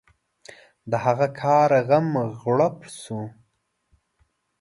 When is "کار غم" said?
1.41-2.07